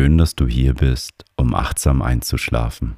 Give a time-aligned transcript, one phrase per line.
[0.00, 2.96] Schön, dass du hier bist, um achtsam einzuschlafen.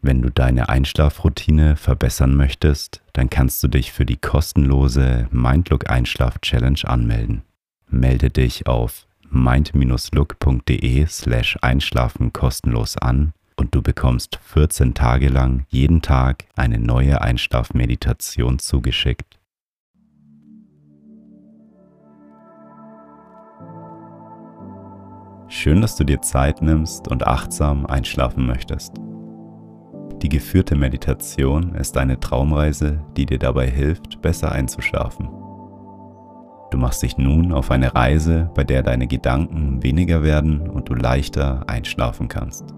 [0.00, 6.38] Wenn du deine Einschlafroutine verbessern möchtest, dann kannst du dich für die kostenlose Mindlook Einschlaf
[6.40, 7.42] Challenge anmelden.
[7.90, 16.00] Melde dich auf mind-look.de slash einschlafen kostenlos an und du bekommst 14 Tage lang jeden
[16.00, 19.37] Tag eine neue Einschlafmeditation zugeschickt.
[25.50, 28.92] Schön, dass du dir Zeit nimmst und achtsam einschlafen möchtest.
[30.20, 35.30] Die geführte Meditation ist eine Traumreise, die dir dabei hilft, besser einzuschlafen.
[36.70, 40.94] Du machst dich nun auf eine Reise, bei der deine Gedanken weniger werden und du
[40.94, 42.74] leichter einschlafen kannst.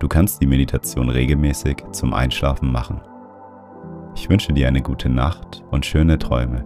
[0.00, 3.00] Du kannst die Meditation regelmäßig zum Einschlafen machen.
[4.16, 6.64] Ich wünsche dir eine gute Nacht und schöne Träume.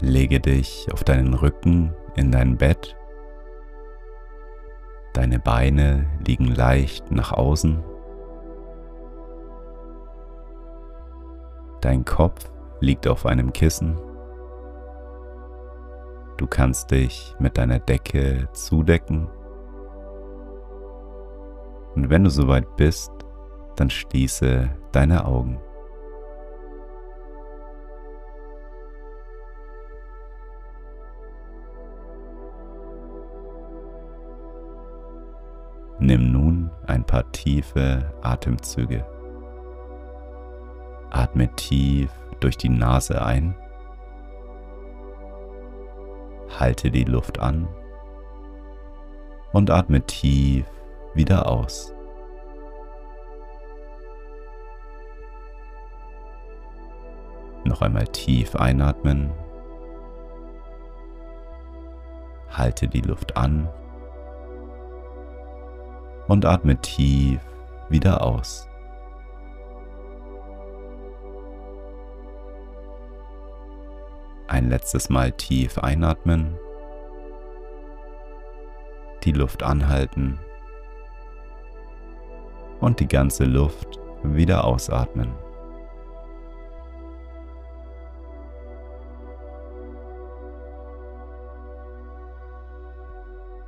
[0.00, 2.96] Lege dich auf deinen Rücken in dein Bett.
[5.12, 7.82] Deine Beine liegen leicht nach außen.
[11.80, 13.98] Dein Kopf liegt auf einem Kissen.
[16.36, 19.28] Du kannst dich mit deiner Decke zudecken.
[21.96, 23.10] Und wenn du soweit bist,
[23.74, 25.58] dann schließe deine Augen.
[36.88, 39.04] Ein paar tiefe Atemzüge.
[41.10, 43.54] Atme tief durch die Nase ein.
[46.58, 47.68] Halte die Luft an
[49.52, 50.66] und atme tief
[51.14, 51.94] wieder aus.
[57.64, 59.30] Noch einmal tief einatmen.
[62.50, 63.68] Halte die Luft an
[66.28, 67.40] und atme tief
[67.88, 68.68] wieder aus.
[74.46, 76.58] Ein letztes Mal tief einatmen,
[79.24, 80.38] die Luft anhalten
[82.80, 85.34] und die ganze Luft wieder ausatmen.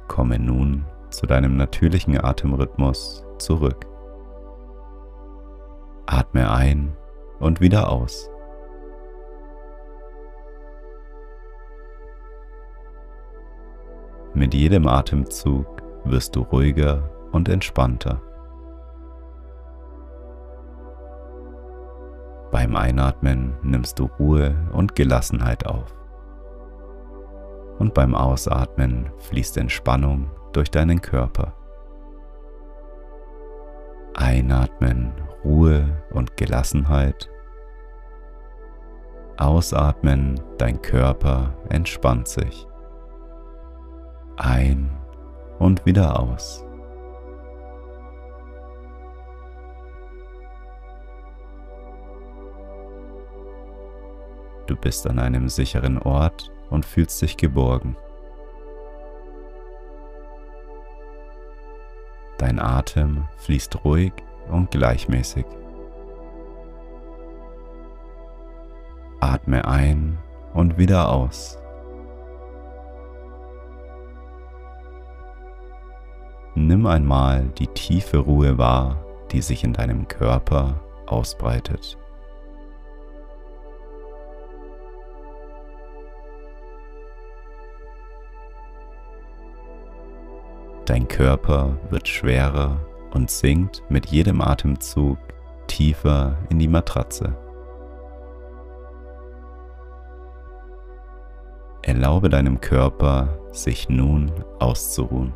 [0.08, 3.86] Komme nun zu deinem natürlichen Atemrhythmus zurück.
[6.06, 6.96] Atme ein
[7.38, 8.30] und wieder aus.
[14.34, 15.66] Mit jedem Atemzug
[16.04, 18.22] wirst du ruhiger und entspannter.
[22.50, 25.94] Beim Einatmen nimmst du Ruhe und Gelassenheit auf.
[27.78, 31.54] Und beim Ausatmen fließt Entspannung durch deinen Körper.
[34.14, 35.12] Einatmen,
[35.44, 37.30] Ruhe und Gelassenheit.
[39.38, 42.66] Ausatmen, dein Körper entspannt sich.
[44.36, 44.90] Ein
[45.58, 46.64] und wieder aus.
[54.66, 57.96] Du bist an einem sicheren Ort und fühlst dich geborgen.
[62.40, 64.14] Dein Atem fließt ruhig
[64.50, 65.44] und gleichmäßig.
[69.20, 70.16] Atme ein
[70.54, 71.58] und wieder aus.
[76.54, 81.98] Nimm einmal die tiefe Ruhe wahr, die sich in deinem Körper ausbreitet.
[90.90, 92.80] Dein Körper wird schwerer
[93.12, 95.18] und sinkt mit jedem Atemzug
[95.68, 97.36] tiefer in die Matratze.
[101.82, 105.32] Erlaube deinem Körper, sich nun auszuruhen.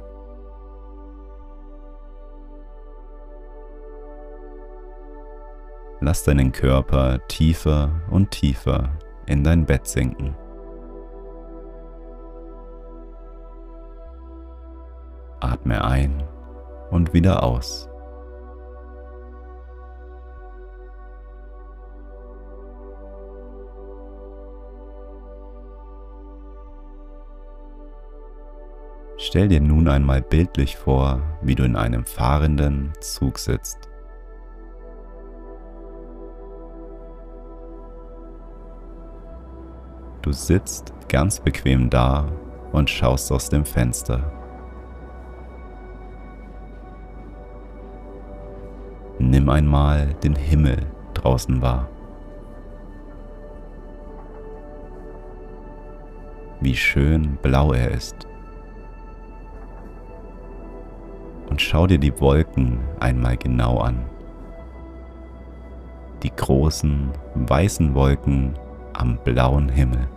[6.00, 8.90] Lass deinen Körper tiefer und tiefer
[9.26, 10.34] in dein Bett sinken.
[15.40, 16.22] Atme ein
[16.90, 17.88] und wieder aus.
[29.16, 33.88] Stell dir nun einmal bildlich vor, wie du in einem fahrenden Zug sitzt.
[40.22, 42.26] Du sitzt ganz bequem da
[42.72, 44.44] und schaust aus dem Fenster.
[49.19, 51.88] Nimm einmal den Himmel draußen wahr.
[56.61, 58.26] Wie schön blau er ist.
[61.49, 64.05] Und schau dir die Wolken einmal genau an.
[66.25, 68.55] Die großen weißen Wolken
[68.94, 70.08] am blauen Himmel.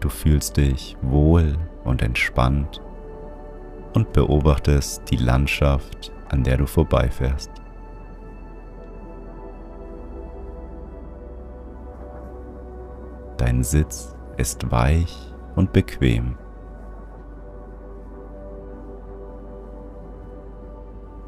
[0.00, 1.56] Du fühlst dich wohl
[1.86, 2.82] und entspannt
[3.94, 7.50] und beobachtest die Landschaft, an der du vorbeifährst.
[13.38, 16.36] Dein Sitz ist weich und bequem.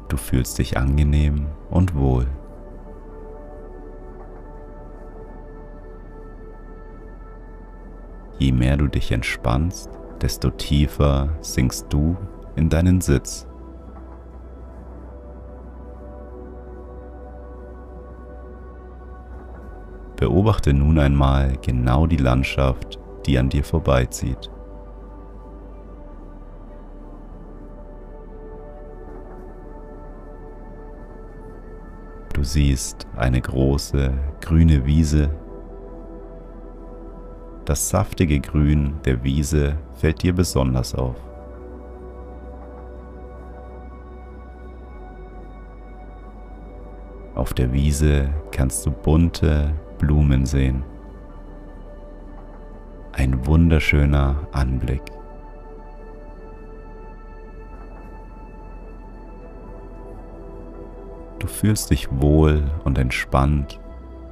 [0.09, 2.27] Du fühlst dich angenehm und wohl.
[8.39, 9.89] Je mehr du dich entspannst,
[10.21, 12.17] desto tiefer sinkst du
[12.55, 13.47] in deinen Sitz.
[20.17, 24.51] Beobachte nun einmal genau die Landschaft, die an dir vorbeizieht.
[32.33, 35.29] Du siehst eine große grüne Wiese
[37.69, 41.15] das saftige Grün der Wiese fällt dir besonders auf.
[47.35, 50.83] Auf der Wiese kannst du bunte Blumen sehen.
[53.11, 55.03] Ein wunderschöner Anblick.
[61.37, 63.79] Du fühlst dich wohl und entspannt,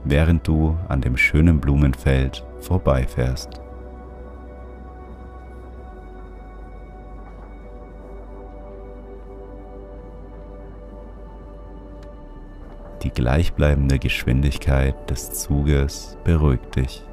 [0.09, 3.61] während du an dem schönen Blumenfeld vorbeifährst.
[13.03, 17.03] Die gleichbleibende Geschwindigkeit des Zuges beruhigt dich.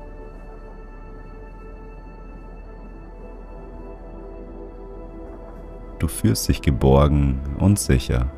[5.98, 8.30] Du fühlst dich geborgen und sicher.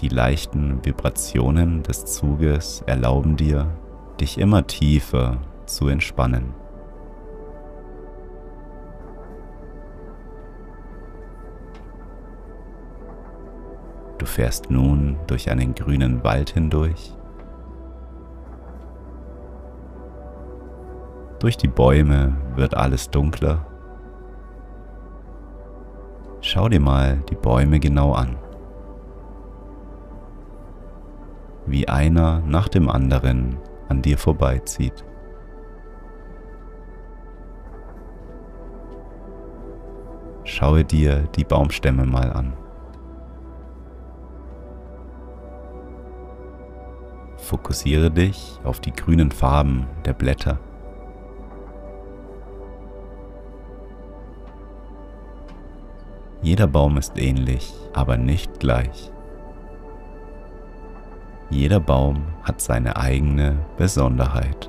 [0.00, 3.66] Die leichten Vibrationen des Zuges erlauben dir,
[4.20, 6.54] dich immer tiefer zu entspannen.
[14.18, 17.12] Du fährst nun durch einen grünen Wald hindurch.
[21.40, 23.66] Durch die Bäume wird alles dunkler.
[26.40, 28.36] Schau dir mal die Bäume genau an.
[31.70, 33.56] Wie einer nach dem anderen
[33.88, 35.04] an dir vorbeizieht.
[40.44, 42.54] Schaue dir die Baumstämme mal an.
[47.36, 50.58] Fokussiere dich auf die grünen Farben der Blätter.
[56.42, 59.12] Jeder Baum ist ähnlich, aber nicht gleich.
[61.50, 64.68] Jeder Baum hat seine eigene Besonderheit.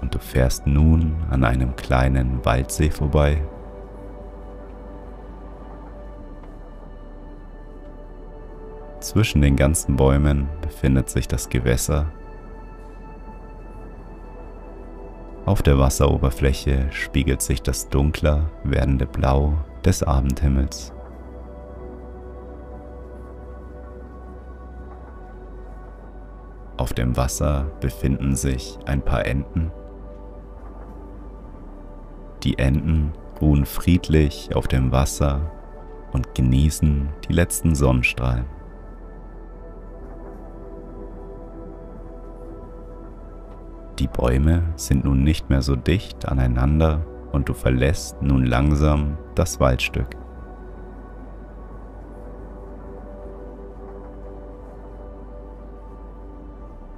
[0.00, 3.42] Und du fährst nun an einem kleinen Waldsee vorbei.
[9.00, 12.12] Zwischen den ganzen Bäumen befindet sich das Gewässer
[15.52, 19.52] Auf der Wasseroberfläche spiegelt sich das dunkler werdende Blau
[19.84, 20.94] des Abendhimmels.
[26.78, 29.70] Auf dem Wasser befinden sich ein paar Enten.
[32.44, 35.52] Die Enten ruhen friedlich auf dem Wasser
[36.14, 38.46] und genießen die letzten Sonnenstrahlen.
[43.98, 49.60] Die Bäume sind nun nicht mehr so dicht aneinander und du verlässt nun langsam das
[49.60, 50.16] Waldstück.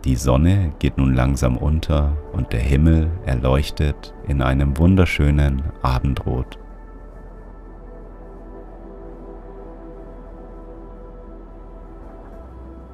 [0.04, 6.58] Die Sonne geht nun langsam unter und der Himmel erleuchtet in einem wunderschönen Abendrot.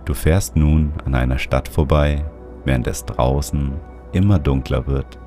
[0.04, 2.24] Du fährst nun an einer Stadt vorbei,
[2.64, 3.72] während es draußen
[4.12, 5.18] immer dunkler wird.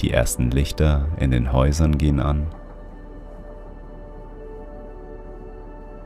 [0.00, 2.46] Die ersten Lichter in den Häusern gehen an.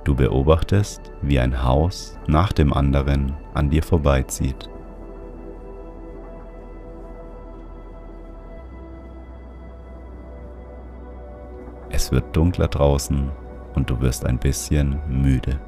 [0.05, 4.69] Du beobachtest, wie ein Haus nach dem anderen an dir vorbeizieht.
[11.89, 13.31] Es wird dunkler draußen
[13.75, 15.59] und du wirst ein bisschen müde.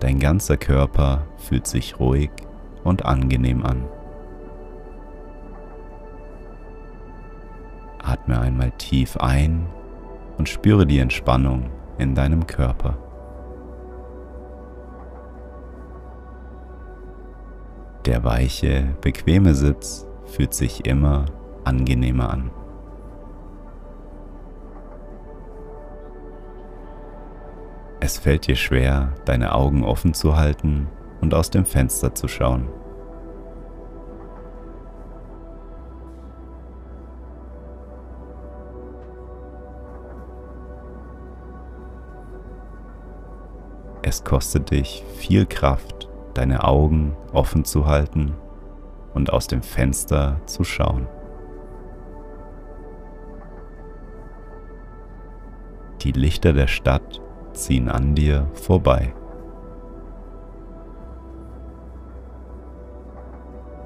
[0.00, 2.30] Dein ganzer Körper fühlt sich ruhig
[2.84, 3.84] und angenehm an.
[8.02, 9.66] Atme einmal tief ein
[10.38, 12.98] und spüre die Entspannung in deinem Körper.
[18.04, 21.24] Der weiche, bequeme Sitz fühlt sich immer
[21.64, 22.50] angenehmer an.
[28.06, 30.86] Es fällt dir schwer, deine Augen offen zu halten
[31.20, 32.68] und aus dem Fenster zu schauen.
[44.02, 48.36] Es kostet dich viel Kraft, deine Augen offen zu halten
[49.14, 51.08] und aus dem Fenster zu schauen.
[56.02, 57.20] Die Lichter der Stadt
[57.56, 59.12] ziehen an dir vorbei.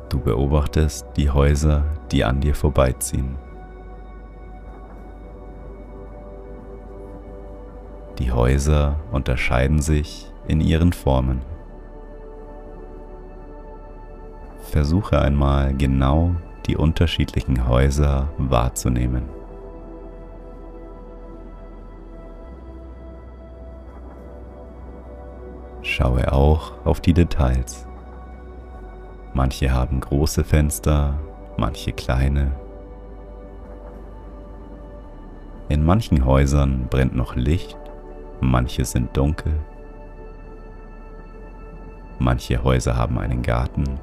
[0.08, 3.36] Du beobachtest die Häuser, die an dir vorbeiziehen.
[8.18, 11.40] Die Häuser unterscheiden sich in ihren Formen.
[14.62, 16.34] Versuche einmal genau
[16.66, 19.39] die unterschiedlichen Häuser wahrzunehmen.
[26.00, 27.86] Schaue auch auf die Details.
[29.34, 31.18] Manche haben große Fenster,
[31.58, 32.52] manche kleine.
[35.68, 37.76] In manchen Häusern brennt noch Licht,
[38.40, 39.52] manche sind dunkel.
[42.18, 44.00] Manche Häuser haben einen Garten.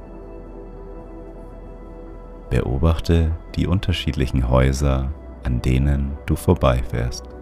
[2.52, 5.12] Beobachte die unterschiedlichen Häuser,
[5.44, 7.37] an denen du vorbeifährst.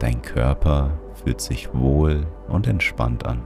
[0.00, 3.42] Dein Körper fühlt sich wohl und entspannt an.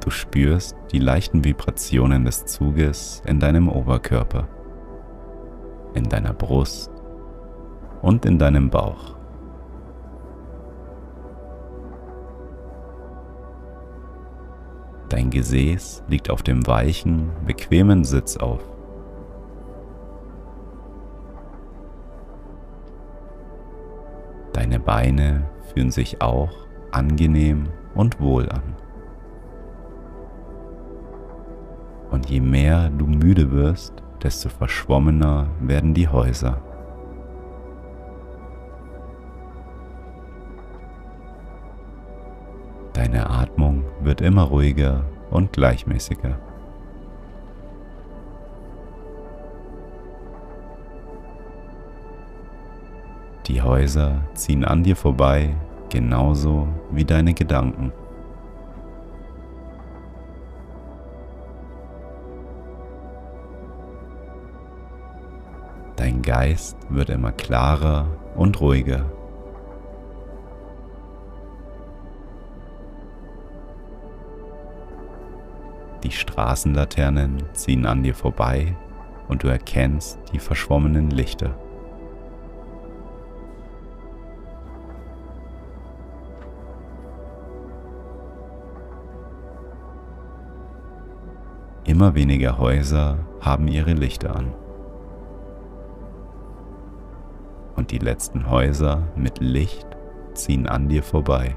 [0.00, 4.46] Du spürst die leichten Vibrationen des Zuges in deinem Oberkörper,
[5.94, 6.92] in deiner Brust
[8.00, 9.16] und in deinem Bauch.
[15.08, 18.77] Dein Gesäß liegt auf dem weichen, bequemen Sitz auf.
[24.88, 26.48] Beine fühlen sich auch
[26.92, 28.74] angenehm und wohl an.
[32.10, 33.92] Und je mehr du müde wirst,
[34.22, 36.62] desto verschwommener werden die Häuser.
[42.94, 46.47] Deine Atmung wird immer ruhiger und gleichmäßiger.
[53.78, 55.54] Häuser ziehen an dir vorbei,
[55.88, 57.92] genauso wie deine Gedanken.
[65.94, 69.04] Dein Geist wird immer klarer und ruhiger.
[76.02, 78.74] Die Straßenlaternen ziehen an dir vorbei
[79.28, 81.54] und du erkennst die verschwommenen Lichter.
[91.98, 94.54] Immer weniger Häuser haben ihre Lichter an.
[97.74, 99.84] Und die letzten Häuser mit Licht
[100.32, 101.56] ziehen an dir vorbei.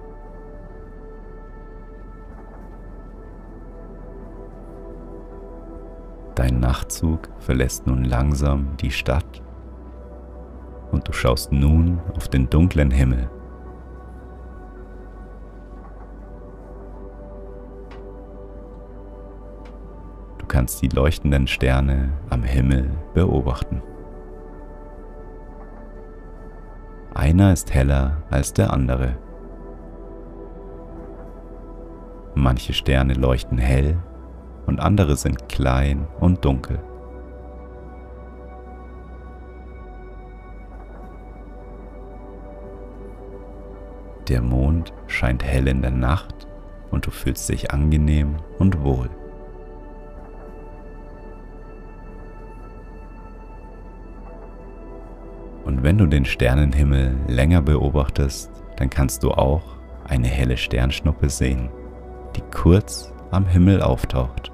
[6.34, 9.44] Dein Nachtzug verlässt nun langsam die Stadt
[10.92, 13.30] und du schaust nun auf den dunklen Himmel.
[20.52, 23.82] Kannst die leuchtenden Sterne am Himmel beobachten.
[27.14, 29.16] Einer ist heller als der andere.
[32.36, 33.98] Manche Sterne leuchten hell
[34.66, 36.80] und andere sind klein und dunkel.
[44.28, 46.46] Der Mond scheint hell in der Nacht
[46.90, 49.10] und du fühlst dich angenehm und wohl.
[55.64, 59.62] Und wenn du den Sternenhimmel länger beobachtest, dann kannst du auch
[60.08, 61.70] eine helle Sternschnuppe sehen,
[62.36, 64.52] die kurz am Himmel auftaucht.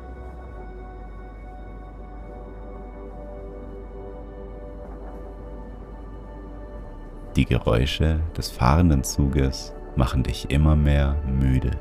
[7.38, 11.72] Die Geräusche des fahrenden Zuges machen dich immer mehr müde.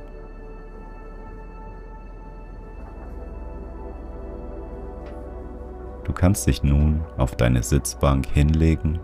[6.04, 9.00] Du kannst dich nun auf deine Sitzbank hinlegen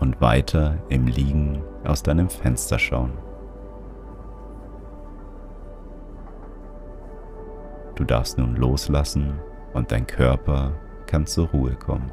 [0.00, 3.12] und weiter im Liegen aus deinem Fenster schauen.
[7.94, 9.38] Du darfst nun loslassen
[9.74, 10.72] und dein Körper
[11.06, 12.10] kann zur Ruhe kommen.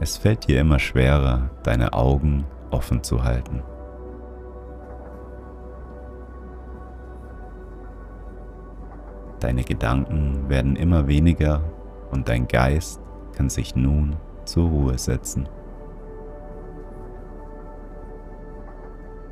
[0.00, 3.62] Es fällt dir immer schwerer, deine Augen offen zu halten.
[9.40, 11.62] Deine Gedanken werden immer weniger
[12.10, 13.03] und dein Geist
[13.34, 15.48] kann sich nun zur Ruhe setzen.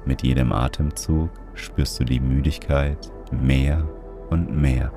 [0.04, 3.86] Mit jedem Atemzug spürst du die Müdigkeit mehr
[4.30, 4.90] und mehr.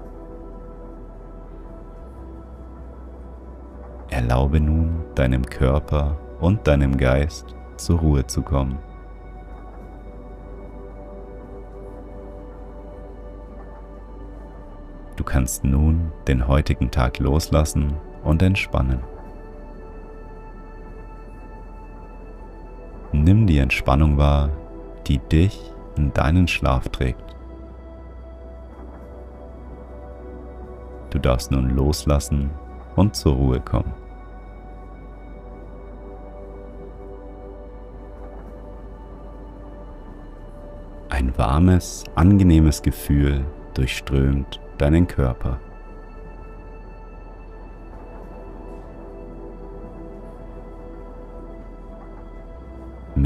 [4.09, 8.79] Erlaube nun deinem Körper und deinem Geist zur Ruhe zu kommen.
[15.15, 17.93] Du kannst nun den heutigen Tag loslassen
[18.25, 19.00] und entspannen.
[23.14, 24.50] Nimm die Entspannung wahr,
[25.07, 27.35] die dich in deinen Schlaf trägt.
[31.11, 32.50] Du darfst nun loslassen
[32.98, 33.94] und zur Ruhe kommen.
[41.09, 45.61] Ein warmes, angenehmes Gefühl durchströmt deinen Körper.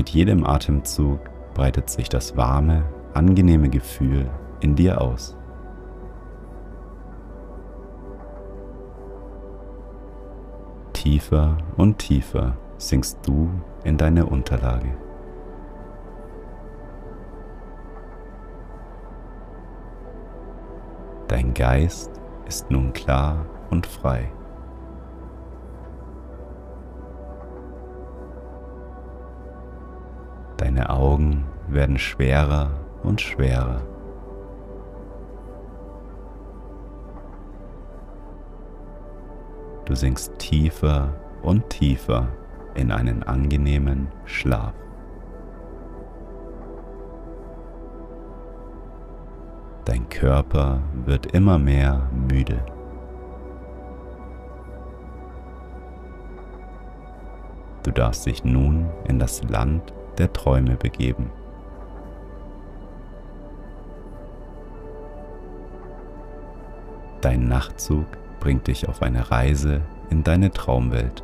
[0.10, 1.20] Mit jedem Atemzug
[1.54, 4.28] breitet sich das warme, angenehme Gefühl
[4.60, 5.38] in dir aus.
[10.94, 13.52] Tiefer und tiefer sinkst du
[13.84, 14.98] in deine Unterlage.
[21.28, 22.10] Dein Geist
[22.48, 24.32] ist nun klar und frei.
[31.72, 32.72] Werden schwerer
[33.04, 33.82] und schwerer.
[39.86, 42.28] Du sinkst tiefer und tiefer
[42.76, 44.74] in einen angenehmen Schlaf.
[49.86, 52.64] Dein Körper wird immer mehr müde.
[57.82, 61.32] Du darfst dich nun in das Land der Träume begeben.
[67.30, 68.08] Dein Nachtzug
[68.40, 71.24] bringt dich auf eine Reise in deine Traumwelt.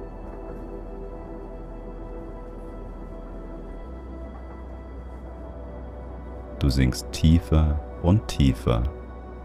[6.60, 8.84] Du sinkst tiefer und tiefer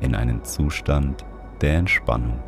[0.00, 1.24] in einen Zustand
[1.62, 2.38] der Entspannung.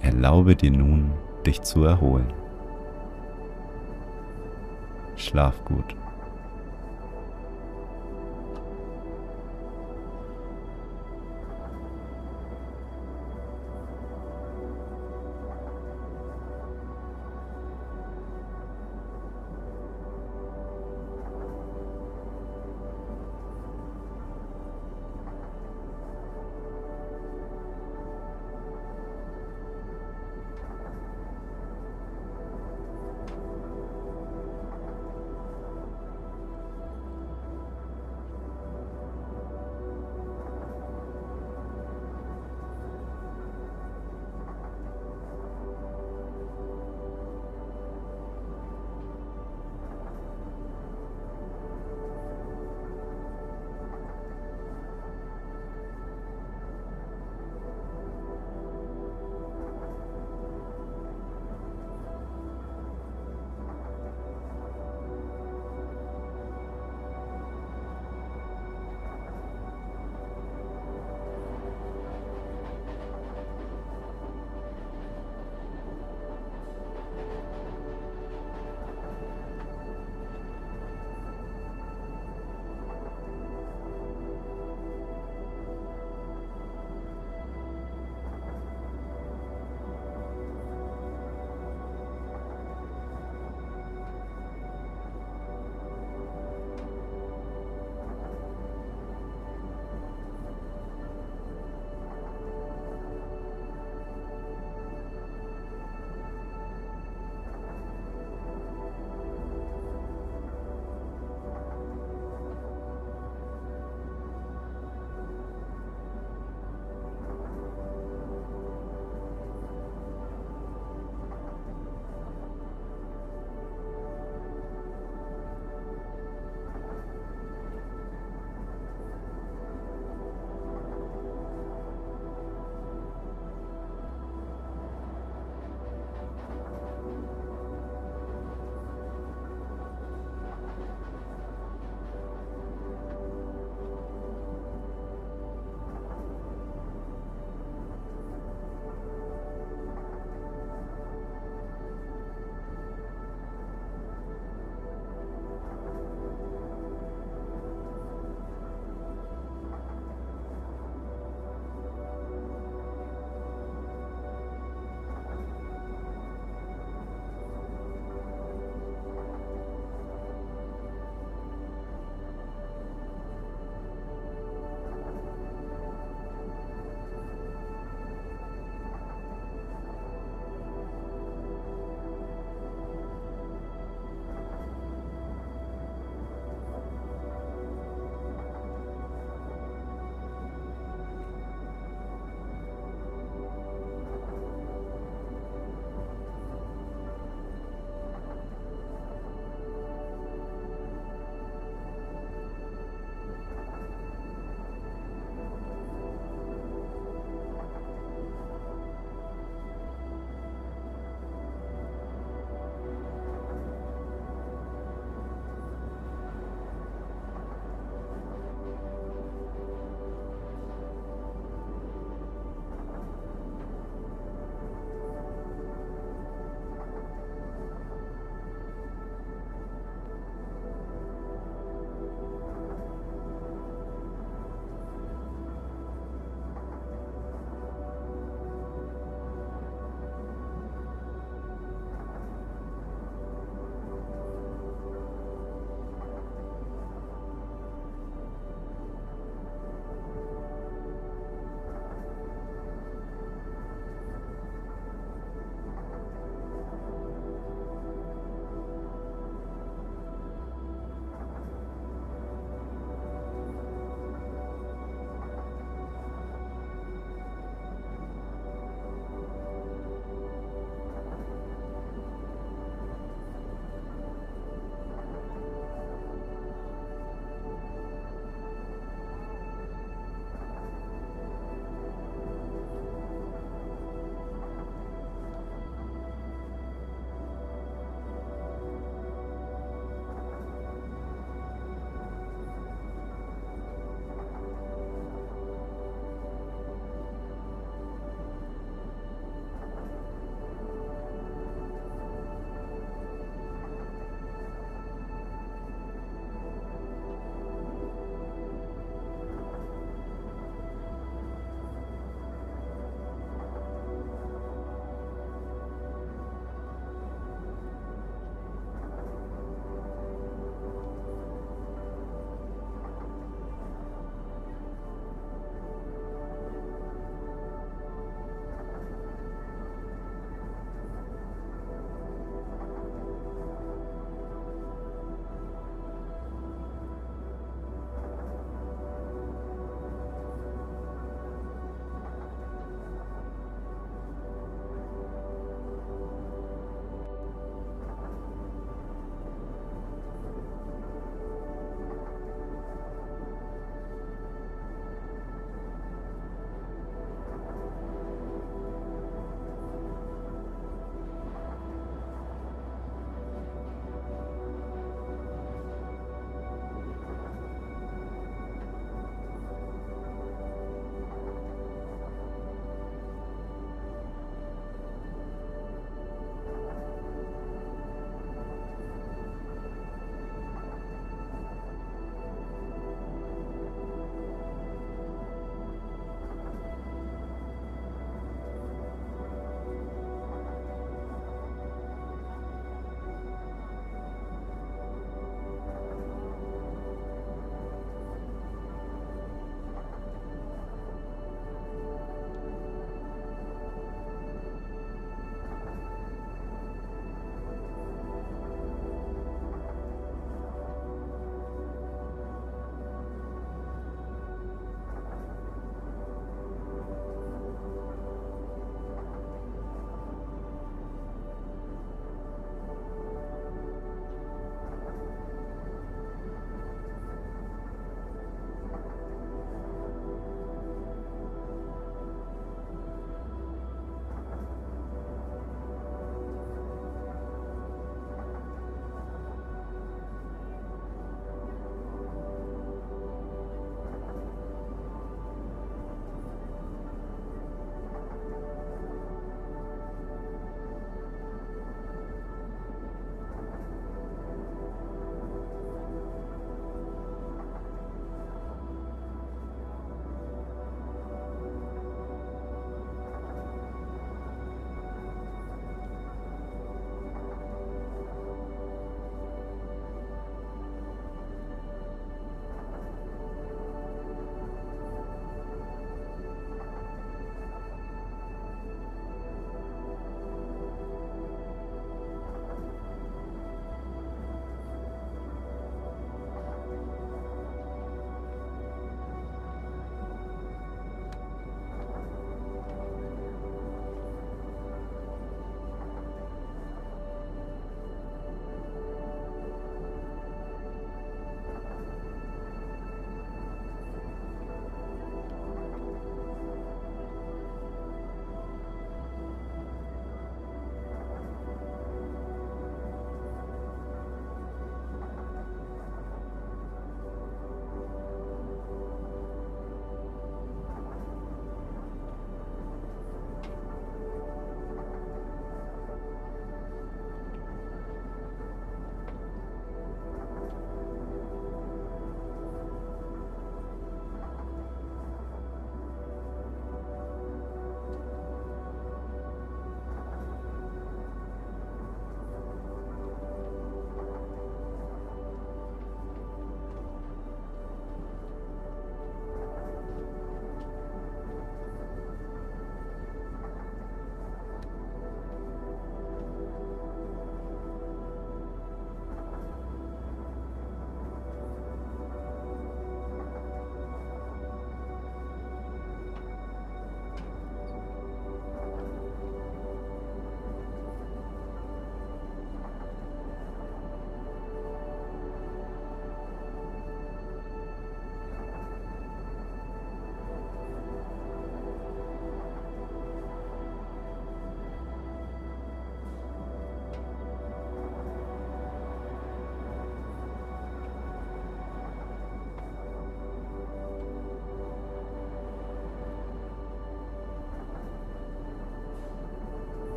[0.00, 1.12] Erlaube dir nun,
[1.44, 2.32] dich zu erholen.
[5.16, 5.94] Schlaf gut.